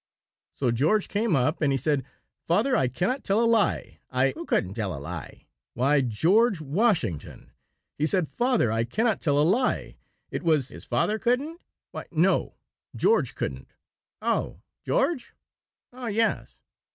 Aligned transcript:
"So 0.55 0.71
George 0.71 1.07
came 1.09 1.35
up 1.35 1.61
and 1.61 1.71
he 1.71 1.77
said, 1.77 2.03
'Father, 2.47 2.75
I 2.75 2.87
cannot 2.87 3.23
tell 3.23 3.39
a 3.39 3.45
lie. 3.45 3.99
I'" 4.09 4.31
"Who 4.35 4.45
couldn't 4.47 4.73
tell 4.73 4.95
a 4.95 4.97
lie?" 4.99 5.45
"Why, 5.75 6.01
George 6.01 6.59
Washington. 6.59 7.51
He 7.99 8.07
said, 8.07 8.27
'Father, 8.27 8.71
I 8.71 8.83
cannot 8.83 9.21
tell 9.21 9.39
a 9.39 9.45
lie. 9.47 9.97
It 10.31 10.41
was'" 10.41 10.69
"His 10.69 10.85
father 10.85 11.19
couldn't?" 11.19 11.61
"Why, 11.91 12.05
no; 12.09 12.55
George 12.95 13.35
couldn't." 13.35 13.67
"Oh, 14.23 14.61
George? 14.83 15.35
Oh, 15.93 16.07
yes." 16.07 16.63